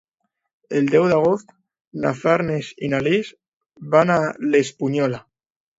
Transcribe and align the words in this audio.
El 0.79 0.87
deu 0.95 1.05
d'agost 1.11 1.53
na 2.05 2.15
Farners 2.23 2.73
i 2.89 2.91
na 2.95 3.05
Lis 3.09 3.33
van 3.97 4.17
a 4.17 4.19
l'Espunyola. 4.53 5.27